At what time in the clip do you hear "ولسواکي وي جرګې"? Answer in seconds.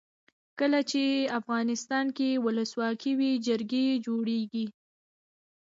2.45-3.85